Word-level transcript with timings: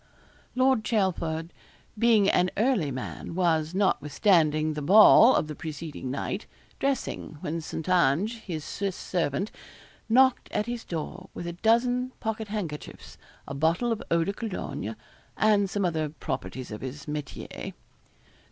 Lord 0.55 0.83
Chelford 0.83 1.51
being 1.95 2.27
an 2.27 2.49
early 2.57 2.89
man, 2.89 3.35
was, 3.35 3.75
notwithstanding 3.75 4.73
the 4.73 4.81
ball 4.81 5.35
of 5.35 5.45
the 5.45 5.53
preceding 5.53 6.09
night, 6.09 6.47
dressing, 6.79 7.37
when 7.41 7.61
St. 7.61 7.87
Ange, 7.87 8.39
his 8.39 8.65
Swiss 8.65 8.95
servant, 8.95 9.51
knocked 10.09 10.51
at 10.51 10.65
his 10.65 10.83
door 10.85 11.29
with 11.35 11.45
a 11.45 11.53
dozen 11.53 12.13
pockethandkerchiefs, 12.19 13.17
a 13.47 13.53
bottle 13.53 13.91
of 13.91 14.01
eau 14.09 14.23
de 14.23 14.33
cologne, 14.33 14.95
and 15.37 15.69
some 15.69 15.85
other 15.85 16.09
properties 16.09 16.71
of 16.71 16.81
his 16.81 17.05
métier. 17.05 17.53
St. 17.65 17.75